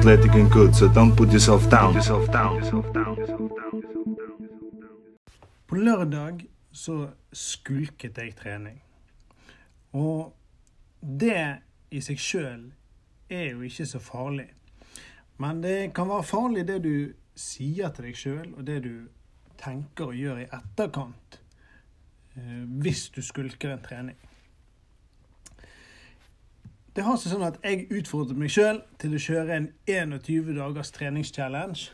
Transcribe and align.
athletic 0.00 0.34
and 0.34 0.50
good, 0.50 0.74
so 0.74 0.88
don't 0.88 1.14
put 1.14 1.30
yourself 1.30 1.68
down. 1.70 1.94
På 5.66 5.74
lørdag 5.76 6.46
så 6.72 7.08
skulket 7.32 8.18
jeg 8.18 8.34
trening. 8.36 8.82
Og 9.92 10.32
det 11.00 11.58
i 11.90 12.00
seg 12.00 12.16
sjøl 12.16 12.62
er 13.28 13.50
jo 13.50 13.60
ikke 13.60 13.86
så 13.86 14.00
farlig. 14.00 14.48
Men 15.36 15.60
det 15.62 15.92
kan 15.94 16.08
være 16.08 16.24
farlig 16.24 16.64
det 16.68 16.80
du 16.84 17.12
sier 17.36 17.92
til 17.92 18.08
deg 18.08 18.16
sjøl, 18.16 18.54
og 18.56 18.66
det 18.66 18.80
du 18.88 18.94
tenker 19.60 20.14
og 20.14 20.16
gjør 20.16 20.40
i 20.40 20.48
etterkant 20.48 21.40
eh, 22.36 22.64
hvis 22.80 23.10
du 23.12 23.20
skulker 23.22 23.74
en 23.74 23.84
trening. 23.84 24.16
Det 26.94 27.04
har 27.06 27.18
seg 27.20 27.34
sånn 27.34 27.46
at 27.46 27.60
Jeg 27.62 27.86
utfordret 27.94 28.38
meg 28.38 28.50
sjøl 28.50 28.80
til 28.98 29.14
å 29.14 29.22
kjøre 29.22 29.56
en 29.56 29.68
21 29.86 30.56
dagers 30.56 30.90
treningschallenge. 30.96 31.92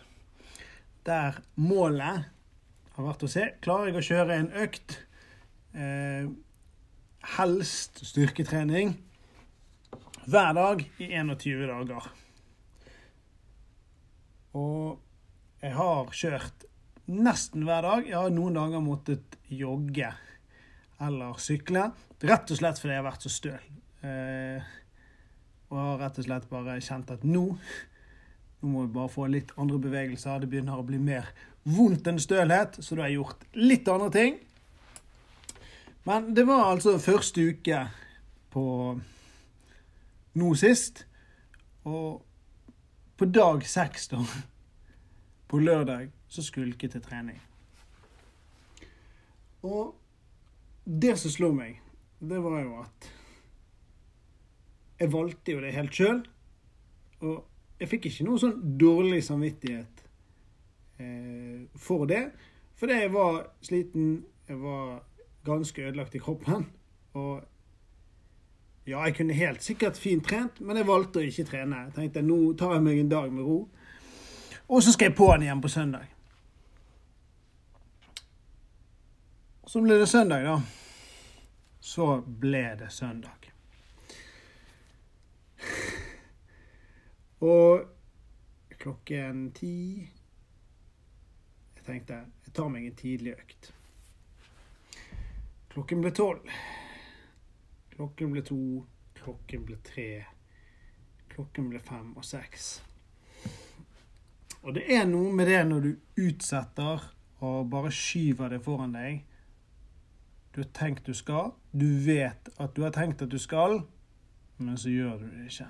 Der 1.05 1.36
målet 1.60 2.30
har 2.96 3.05
vært 3.05 3.24
å 3.27 3.30
se 3.30 3.50
klarer 3.64 3.91
jeg 3.91 4.00
å 4.00 4.06
kjøre 4.06 4.38
en 4.41 4.48
økt, 4.64 4.96
eh, 5.77 6.30
helst 7.36 8.00
styrketrening, 8.09 8.96
hver 10.27 10.55
dag 10.56 10.86
i 10.98 11.10
21 11.12 11.66
dager. 11.69 12.08
Og 14.56 14.98
jeg 15.60 15.74
har 15.77 16.10
kjørt 16.16 16.64
nesten 17.06 17.66
hver 17.69 17.84
dag. 17.84 18.08
Jeg 18.08 18.16
har 18.16 18.33
noen 18.34 18.56
dager 18.56 18.83
måttet 18.83 19.36
jogge 19.52 20.08
eller 21.05 21.36
sykle. 21.38 21.91
Rett 22.24 22.50
og 22.50 22.58
slett 22.58 22.80
fordi 22.80 22.97
jeg 22.97 23.02
har 23.02 23.11
vært 23.11 23.27
så 23.27 23.33
støl. 23.33 23.70
Eh, 24.06 24.74
rett 26.06 26.22
og 26.22 26.28
slett 26.30 26.48
bare 26.50 26.80
kjent 26.80 27.12
at 27.12 27.26
nå 27.26 27.50
nå 28.62 28.72
må 28.72 28.86
vi 28.86 28.94
bare 28.94 29.12
få 29.12 29.26
litt 29.30 29.52
andre 29.60 29.78
bevegelser. 29.78 30.40
Det 30.40 30.48
begynner 30.50 30.80
å 30.80 30.86
bli 30.86 30.98
mer 30.98 31.28
vondt 31.68 32.08
enn 32.08 32.20
stølhet, 32.22 32.78
så 32.80 32.96
da 32.96 33.04
har 33.04 33.12
jeg 33.12 33.20
gjort 33.20 33.44
litt 33.58 33.90
andre 33.92 34.08
ting. 34.14 34.38
Men 36.06 36.30
det 36.34 36.46
var 36.48 36.70
altså 36.70 36.96
første 37.02 37.44
uke 37.50 37.82
på 38.54 38.64
nå 40.40 40.52
sist. 40.58 41.04
Og 41.86 42.22
på 43.16 43.28
dag 43.30 43.62
seks, 43.66 44.08
da, 44.12 44.22
på 45.48 45.60
lørdag, 45.62 46.10
så 46.28 46.42
skulket 46.42 46.96
til 46.96 47.04
trening. 47.04 47.38
Og 49.66 49.94
det 50.84 51.16
som 51.18 51.32
slo 51.32 51.52
meg, 51.54 51.80
det 52.20 52.40
var 52.42 52.60
jo 52.62 52.80
at 52.82 53.08
jeg 55.00 55.12
valgte 55.12 55.56
jo 55.56 55.62
det 55.64 55.75
helt 55.77 55.94
sjøl. 55.94 56.22
Og 57.25 57.80
jeg 57.80 57.91
fikk 57.91 58.08
ikke 58.11 58.27
noe 58.28 58.41
sånn 58.41 58.56
dårlig 58.80 59.22
samvittighet 59.25 60.05
eh, 61.02 61.66
for 61.80 62.08
det. 62.08 62.22
Fordi 62.77 63.00
jeg 63.02 63.12
var 63.12 63.42
sliten, 63.64 64.24
jeg 64.48 64.58
var 64.61 65.02
ganske 65.47 65.84
ødelagt 65.84 66.17
i 66.17 66.22
kroppen. 66.22 66.67
Og 67.17 67.44
ja, 68.86 69.00
jeg 69.02 69.17
kunne 69.17 69.34
helt 69.34 69.64
sikkert 69.64 69.98
fint 69.98 70.24
trent, 70.28 70.61
men 70.61 70.78
jeg 70.78 70.86
valgte 70.86 71.20
å 71.20 71.27
ikke 71.27 71.48
trene. 71.48 71.86
Jeg 71.89 71.97
tenkte 71.97 72.24
nå 72.24 72.39
tar 72.58 72.77
jeg 72.77 72.84
meg 72.86 73.00
en 73.00 73.11
dag 73.11 73.33
med 73.33 73.48
ro. 73.48 73.62
Og 74.67 74.83
så 74.83 74.92
skal 74.94 75.11
jeg 75.11 75.19
på 75.19 75.30
den 75.33 75.47
igjen 75.47 75.62
på 75.62 75.70
søndag. 75.70 76.12
Så 79.67 79.83
ble 79.83 79.98
det 79.98 80.06
søndag, 80.08 80.47
da. 80.47 80.61
Så 81.83 82.06
ble 82.27 82.62
det 82.78 82.92
søndag. 82.94 83.50
Og 87.41 87.85
klokken 88.79 89.51
ti 89.52 90.01
Jeg 91.77 91.85
tenkte 91.85 92.23
jeg 92.47 92.55
tar 92.57 92.70
meg 92.73 92.86
en 92.89 92.97
tidlig 92.97 93.35
økt. 93.36 93.69
Klokken 95.70 96.01
ble 96.01 96.11
tolv. 96.17 96.48
Klokken 97.92 98.33
ble 98.33 98.42
to. 98.46 98.61
Klokken 99.19 99.67
ble 99.69 99.77
tre. 99.85 100.08
Klokken 101.35 101.69
ble 101.69 101.83
fem 101.85 102.14
og 102.17 102.25
seks. 102.25 102.70
Og 104.64 104.73
det 104.75 104.86
er 104.96 105.05
noe 105.07 105.30
med 105.36 105.51
det 105.52 105.61
når 105.69 105.85
du 105.85 105.91
utsetter 106.25 107.05
og 107.45 107.69
bare 107.70 107.92
skyver 107.92 108.57
det 108.57 108.63
foran 108.64 108.96
deg. 108.96 109.20
Du 110.55 110.63
har 110.63 110.70
tenkt 110.73 111.07
du 111.07 111.13
skal, 111.14 111.52
du 111.70 111.86
vet 112.07 112.48
at 112.57 112.73
du 112.75 112.86
har 112.86 112.95
tenkt 112.96 113.23
at 113.23 113.30
du 113.30 113.39
skal, 113.39 113.83
men 114.57 114.79
så 114.80 114.89
gjør 114.89 115.20
du 115.20 115.27
det 115.29 115.51
ikke. 115.51 115.69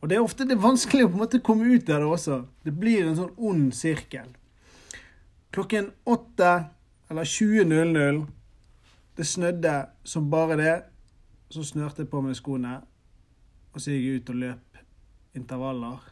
Og 0.00 0.08
det 0.08 0.16
er 0.16 0.24
ofte 0.24 0.46
det 0.48 0.56
er 0.56 0.62
vanskelig 0.62 1.04
å 1.04 1.10
på 1.10 1.18
en 1.18 1.22
måte 1.24 1.42
komme 1.44 1.68
ut 1.68 1.90
av 1.92 2.00
det 2.00 2.08
også. 2.08 2.38
Det 2.64 2.72
blir 2.72 3.04
en 3.04 3.18
sånn 3.18 3.34
ond 3.36 3.72
sirkel. 3.76 4.30
Klokken 5.52 5.90
åtte 6.08 6.52
eller 7.10 7.24
20.00 7.24 8.26
Det 9.16 9.26
snødde 9.26 9.74
som 10.04 10.30
bare 10.30 10.56
det. 10.56 10.76
Så 11.50 11.64
snørte 11.66 12.04
jeg 12.04 12.10
på 12.12 12.20
meg 12.22 12.36
skoene, 12.38 12.76
og 13.74 13.82
så 13.82 13.90
gikk 13.90 14.04
jeg 14.06 14.20
ut 14.20 14.30
og 14.30 14.36
løp 14.38 14.78
intervaller. 15.36 16.04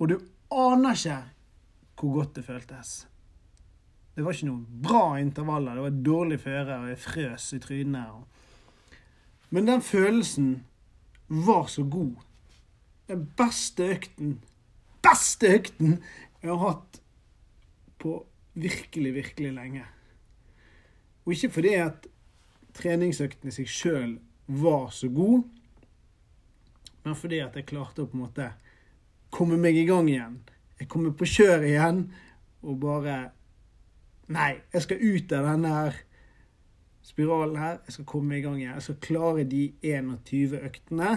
Og 0.00 0.08
du 0.08 0.16
aner 0.48 0.96
ikke 0.96 1.18
hvor 1.98 2.14
godt 2.16 2.38
det 2.38 2.44
føltes. 2.46 2.94
Det 4.16 4.24
var 4.24 4.34
ikke 4.34 4.48
noen 4.48 4.82
bra 4.82 5.02
intervaller. 5.20 5.76
Det 5.76 5.84
var 5.84 6.00
dårlig 6.08 6.40
føre, 6.40 6.78
og 6.80 6.88
jeg 6.88 7.02
frøs 7.02 7.52
i 7.54 7.60
trynet. 7.62 8.96
Men 9.50 9.68
den 9.68 9.84
følelsen 9.84 10.48
var 11.28 11.66
så 11.66 11.84
god. 11.84 12.16
Den 13.08 13.26
beste 13.36 13.92
økten 13.96 14.38
Beste 15.02 15.46
økten 15.54 16.00
jeg 16.42 16.50
har 16.50 16.58
hatt 16.58 16.98
på 18.02 18.16
virkelig, 18.58 19.12
virkelig 19.14 19.52
lenge. 19.54 19.84
Og 21.24 21.32
ikke 21.32 21.50
fordi 21.54 21.74
at 21.78 22.08
treningsøkten 22.74 23.50
i 23.50 23.54
seg 23.54 23.70
sjøl 23.70 24.16
var 24.48 24.90
så 24.94 25.08
god, 25.12 25.46
men 27.04 27.16
fordi 27.16 27.38
at 27.44 27.56
jeg 27.56 27.68
klarte 27.70 28.04
å 28.04 28.10
på 28.10 28.18
en 28.18 28.24
måte 28.26 28.50
komme 29.34 29.58
meg 29.60 29.78
i 29.78 29.86
gang 29.88 30.10
igjen. 30.10 30.40
Jeg 30.80 30.90
kommer 30.90 31.14
på 31.16 31.28
kjøret 31.28 31.70
igjen 31.70 32.06
og 32.62 32.80
bare 32.82 33.18
Nei, 34.28 34.58
jeg 34.74 34.84
skal 34.84 34.98
ut 35.00 35.32
av 35.32 35.46
denne 35.48 35.68
her 35.72 35.94
spiralen 37.08 37.56
her. 37.56 37.78
Jeg 37.86 37.96
skal 37.96 38.08
komme 38.12 38.36
i 38.36 38.42
gang 38.44 38.58
igjen. 38.60 38.76
Jeg 38.76 38.86
skal 38.86 39.00
klare 39.08 39.44
de 39.48 39.62
21 39.82 40.60
øktene. 40.68 41.14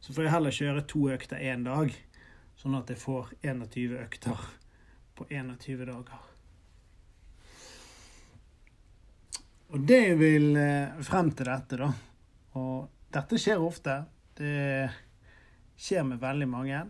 Så 0.00 0.14
får 0.16 0.26
jeg 0.26 0.32
heller 0.34 0.56
kjøre 0.56 0.86
to 0.88 1.04
økter 1.12 1.42
én 1.44 1.62
dag, 1.66 1.92
sånn 2.58 2.78
at 2.78 2.88
jeg 2.90 2.98
får 3.02 3.34
21 3.44 3.98
økter 4.00 4.46
på 5.18 5.26
21 5.28 5.84
dager. 5.90 6.26
Og 9.70 9.84
det 9.86 10.16
vil 10.18 10.56
frem 11.06 11.28
til 11.36 11.46
dette, 11.46 11.78
da. 11.78 11.90
Og 12.58 12.88
dette 13.12 13.38
skjer 13.38 13.62
ofte. 13.62 14.00
Det 14.40 14.88
skjer 15.78 16.08
med 16.08 16.18
veldig 16.24 16.48
mange. 16.50 16.80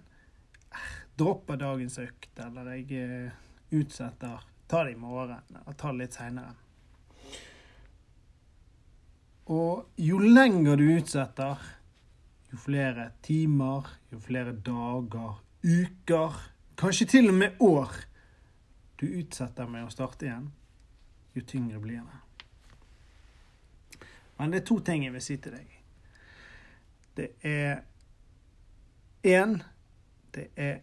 Dropper 1.18 1.58
dagens 1.60 1.98
økt, 2.00 2.32
eller 2.40 2.72
jeg 2.78 3.34
utsetter. 3.74 4.46
Tar 4.70 4.86
det 4.86 4.94
i 4.94 5.02
morgen, 5.02 5.42
eller 5.50 5.76
tar 5.76 5.92
det 5.92 6.06
litt 6.06 6.16
seinere. 6.16 6.54
Og 9.50 9.88
jo 9.98 10.18
lenger 10.22 10.78
du 10.78 10.84
utsetter, 10.94 11.58
jo 12.52 12.58
flere 12.58 13.10
timer, 13.22 13.88
jo 14.12 14.20
flere 14.22 14.52
dager, 14.54 15.40
uker, 15.64 16.36
kanskje 16.78 17.06
til 17.10 17.32
og 17.32 17.34
med 17.40 17.58
år 17.66 17.96
du 19.00 19.08
utsetter 19.08 19.66
med 19.66 19.88
å 19.88 19.90
starte 19.90 20.28
igjen, 20.28 20.50
jo 21.34 21.42
tyngre 21.46 21.82
blir 21.82 22.04
det. 22.04 22.20
Men 24.38 24.54
det 24.54 24.62
er 24.62 24.68
to 24.70 24.78
ting 24.86 25.02
jeg 25.04 25.12
vil 25.16 25.24
si 25.24 25.36
til 25.42 25.58
deg. 25.58 25.74
Det 27.18 27.28
er 27.44 27.82
én 29.26 29.58
Det 30.30 30.46
er 30.54 30.76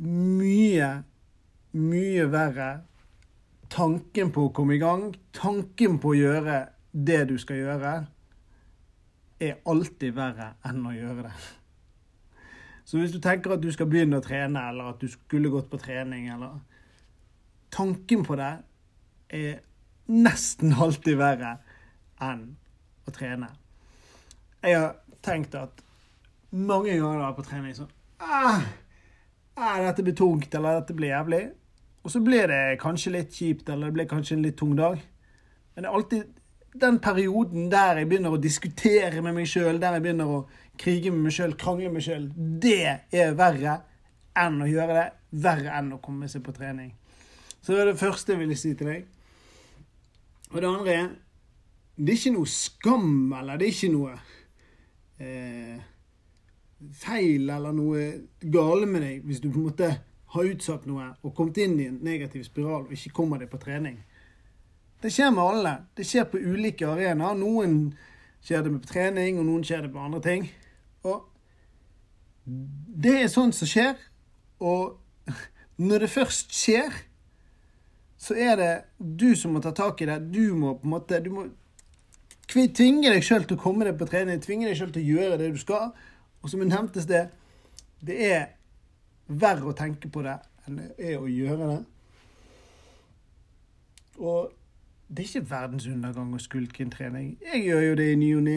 mye, 0.00 1.02
mye 1.76 2.24
verre 2.32 2.70
tanken 3.68 4.32
på 4.32 4.46
å 4.46 4.52
komme 4.56 4.78
i 4.78 4.80
gang, 4.80 5.10
tanken 5.36 5.98
på 6.00 6.14
å 6.14 6.16
gjøre 6.16 6.56
det 6.92 7.24
du 7.28 7.38
skal 7.40 7.56
gjøre, 7.56 7.94
er 9.42 9.58
alltid 9.66 10.14
verre 10.14 10.52
enn 10.68 10.84
å 10.86 10.94
gjøre 10.94 11.26
det. 11.26 11.34
Så 12.84 12.98
hvis 12.98 13.14
du 13.14 13.20
tenker 13.22 13.54
at 13.54 13.62
du 13.62 13.70
skal 13.72 13.88
begynne 13.90 14.18
å 14.20 14.24
trene, 14.24 14.68
eller 14.68 14.92
at 14.92 15.00
du 15.00 15.08
skulle 15.10 15.50
gått 15.52 15.70
på 15.70 15.80
trening, 15.80 16.28
eller 16.34 16.60
Tanken 17.72 18.20
på 18.24 18.36
det 18.36 18.50
er 19.32 19.62
nesten 20.12 20.74
alltid 20.76 21.16
verre 21.16 21.54
enn 22.20 22.50
å 23.08 23.14
trene. 23.16 23.48
Jeg 24.60 24.76
har 24.76 24.98
tenkt 25.24 25.56
at 25.56 25.80
mange 26.52 26.92
ganger 26.92 27.22
da 27.22 27.30
på 27.32 27.44
trening 27.46 27.72
sånn 27.72 27.88
ah, 28.20 28.60
Dette 29.80 30.04
blir 30.04 30.16
tungt, 30.16 30.52
eller 30.54 30.82
dette 30.82 30.96
blir 30.96 31.14
jævlig. 31.14 31.40
Og 32.02 32.12
så 32.12 32.20
blir 32.24 32.44
det 32.50 32.76
kanskje 32.82 33.14
litt 33.16 33.32
kjipt, 33.32 33.68
eller 33.72 33.88
det 33.88 33.96
blir 33.96 34.10
kanskje 34.10 34.36
en 34.36 34.44
litt 34.44 34.58
tung 34.60 34.76
dag. 34.76 35.00
Men 35.72 35.84
det 35.84 35.88
er 35.88 35.96
alltid 35.96 36.41
den 36.80 36.98
perioden 37.04 37.70
der 37.70 38.00
jeg 38.00 38.08
begynner 38.08 38.32
å 38.32 38.40
diskutere 38.40 39.22
med 39.24 39.36
meg 39.36 39.48
sjøl, 39.50 39.80
der 39.80 39.98
jeg 39.98 40.04
begynner 40.06 40.30
å 40.30 40.42
krige 40.80 41.12
med 41.12 41.26
meg 41.26 41.34
sjøl, 41.36 41.56
krangle 41.60 41.90
med 41.90 42.00
meg 42.00 42.06
sjøl, 42.06 42.28
det 42.36 42.78
er 43.12 43.34
verre 43.36 43.80
enn 44.38 44.62
å 44.64 44.68
gjøre 44.68 44.96
det. 44.96 45.08
Verre 45.42 45.72
enn 45.78 45.94
å 45.96 46.00
komme 46.04 46.28
seg 46.28 46.44
på 46.44 46.52
trening. 46.56 46.92
Så 47.62 47.72
det 47.72 47.82
er 47.82 47.90
det 47.92 48.00
første 48.00 48.34
jeg 48.34 48.42
ville 48.42 48.56
si 48.58 48.72
til 48.76 48.90
deg. 48.90 49.04
Og 50.52 50.60
det 50.60 50.68
andre 50.68 50.96
er 50.96 51.10
Det 51.92 52.08
er 52.08 52.16
ikke 52.16 52.30
noe 52.32 52.48
skam, 52.48 53.32
eller 53.36 53.58
det 53.60 53.66
er 53.66 53.74
ikke 53.74 53.88
noe 53.92 54.12
eh, 55.20 55.80
feil 57.02 57.50
eller 57.52 57.74
noe 57.76 58.06
gale 58.40 58.88
med 58.88 59.04
deg 59.04 59.26
hvis 59.28 59.42
du 59.42 59.50
på 59.50 59.60
en 59.60 59.66
måte 59.66 59.90
har 60.32 60.48
utsatt 60.48 60.86
noe 60.88 61.10
og 61.20 61.34
kommet 61.36 61.60
inn 61.60 61.76
i 61.76 61.90
en 61.90 61.98
negativ 62.02 62.46
spiral 62.48 62.86
og 62.86 62.94
ikke 62.96 63.12
kommer 63.20 63.42
deg 63.42 63.52
på 63.52 63.60
trening. 63.60 64.00
Det 65.02 65.10
skjer 65.10 65.32
med 65.34 65.42
alle. 65.42 65.76
Det 65.96 66.06
skjer 66.06 66.28
på 66.30 66.38
ulike 66.38 66.86
arenaer. 66.86 67.34
Noen 67.38 67.78
skjer 68.42 68.62
det 68.62 68.72
med 68.74 68.86
trening, 68.86 69.40
og 69.40 69.48
noen 69.48 69.64
skjer 69.66 69.86
det 69.86 69.90
med 69.92 70.02
andre 70.02 70.20
ting. 70.22 70.46
Og 71.10 71.24
det 73.02 73.16
er 73.22 73.32
sånt 73.32 73.56
som 73.58 73.70
skjer. 73.70 73.96
Og 74.62 74.98
når 75.88 76.06
det 76.06 76.12
først 76.12 76.54
skjer, 76.54 76.94
så 78.22 78.38
er 78.38 78.54
det 78.60 78.70
du 78.98 79.32
som 79.38 79.56
må 79.56 79.62
ta 79.62 79.74
tak 79.74 80.00
i 80.02 80.06
det. 80.06 80.20
Du 80.30 80.54
må 80.54 80.76
på 80.78 80.86
en 80.86 80.94
måte 80.94 81.18
du 81.24 81.32
må 81.34 81.48
tvinge 82.52 83.10
deg 83.10 83.24
sjøl 83.24 83.46
til 83.48 83.56
å 83.56 83.62
komme 83.62 83.86
deg 83.88 83.98
på 83.98 84.06
trening, 84.06 84.40
tvinge 84.42 84.68
deg 84.68 84.78
sjøl 84.78 84.92
til 84.94 85.02
å 85.02 85.16
gjøre 85.16 85.38
det 85.40 85.52
du 85.54 85.58
skal. 85.58 85.90
Og 86.42 86.50
som 86.50 86.62
det 86.62 86.70
nevntes 86.70 87.08
det, 87.10 87.26
det 88.02 88.18
er 88.28 88.42
verre 89.26 89.70
å 89.70 89.76
tenke 89.78 90.10
på 90.12 90.22
det 90.22 90.36
enn 90.66 90.78
det 90.78 90.88
er 91.10 91.18
å 91.18 91.30
gjøre 91.30 91.70
det. 91.72 91.78
Og 94.22 94.61
det 95.16 95.18
er 95.18 95.28
ikke 95.28 95.50
verdens 95.50 95.86
undergang 95.86 96.30
å 96.32 96.38
skulke 96.40 96.80
en 96.84 96.90
trening. 96.90 97.34
Jeg 97.44 97.66
gjør 97.66 97.82
jo 97.84 97.96
det 97.98 98.06
i 98.12 98.16
ny 98.16 98.28
og 98.36 98.46
ne. 98.46 98.54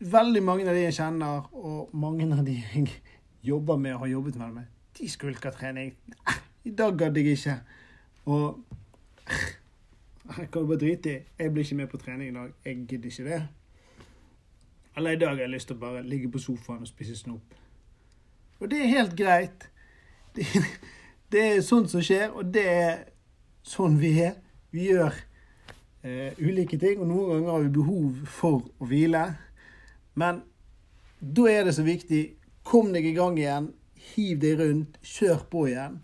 Veldig 0.00 0.40
mange 0.44 0.64
av 0.64 0.76
de 0.76 0.86
jeg 0.86 0.96
kjenner, 0.96 1.50
og 1.52 1.92
mange 1.92 2.24
av 2.32 2.40
de 2.46 2.54
jeg 2.56 2.94
jobber 3.44 3.76
med 3.76 3.92
og 3.94 4.06
har 4.06 4.12
jobbet 4.14 4.38
med, 4.40 4.70
de 4.96 5.08
skulker 5.08 5.52
trening. 5.52 5.92
I 6.64 6.72
dag 6.72 6.96
gadd 6.96 7.20
jeg 7.20 7.36
ikke. 7.36 7.58
Og 8.24 8.64
jeg 10.38 10.48
kan 10.52 10.66
bare 10.66 10.80
drite 10.80 11.12
i. 11.12 11.20
Jeg 11.38 11.52
blir 11.52 11.64
ikke 11.64 11.78
med 11.82 11.92
på 11.92 12.00
trening 12.00 12.32
i 12.32 12.34
dag. 12.38 12.56
Jeg 12.64 12.86
gidder 12.88 13.06
ikke 13.06 13.28
det. 13.28 13.42
Eller 14.96 15.10
i 15.10 15.20
dag 15.20 15.28
har 15.28 15.44
jeg 15.44 15.54
lyst 15.58 15.68
til 15.68 15.76
å 15.76 15.84
bare 15.84 16.02
ligge 16.08 16.32
på 16.32 16.40
sofaen 16.40 16.88
og 16.88 16.88
spise 16.88 17.20
snop. 17.20 17.54
Og 18.60 18.70
det 18.70 18.80
er 18.80 18.92
helt 18.96 19.16
greit. 19.16 19.70
Det, 20.36 20.48
det 21.32 21.46
er 21.52 21.60
sånt 21.60 21.92
som 21.92 22.00
skjer, 22.00 22.30
og 22.32 22.48
det 22.54 22.64
er 22.64 23.00
sånn 23.62 24.00
vi 24.00 24.16
er. 24.24 24.38
Vi 24.72 24.88
gjør 24.88 25.12
eh, 26.06 26.38
ulike 26.38 26.78
ting, 26.80 27.00
og 27.02 27.10
noen 27.10 27.32
ganger 27.32 27.52
har 27.52 27.64
vi 27.66 27.72
behov 27.74 28.20
for 28.38 28.66
å 28.78 28.88
hvile. 28.88 29.24
Men 30.16 30.42
da 31.20 31.48
er 31.50 31.66
det 31.66 31.74
så 31.76 31.84
viktig 31.86 32.22
kom 32.66 32.92
deg 32.94 33.06
i 33.06 33.14
gang 33.16 33.38
igjen, 33.38 33.70
hiv 34.14 34.40
deg 34.42 34.60
rundt, 34.60 34.98
kjør 35.06 35.44
på 35.50 35.66
igjen. 35.70 36.00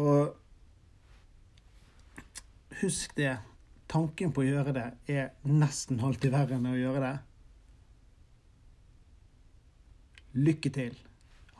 Og 0.00 0.36
husk 2.82 3.16
det. 3.18 3.36
Tanken 3.90 4.30
på 4.30 4.44
å 4.44 4.46
gjøre 4.46 4.72
det 4.76 4.86
er 5.10 5.32
nesten 5.50 5.98
alltid 6.06 6.30
verre 6.30 6.60
enn 6.60 6.70
å 6.70 6.78
gjøre 6.78 7.00
det. 7.02 7.16
Lykke 10.46 10.70
til. 10.76 10.94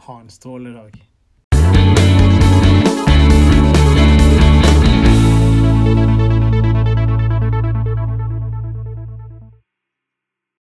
Ha 0.06 0.20
en 0.22 0.30
strålende 0.30 0.78
dag. 0.78 1.09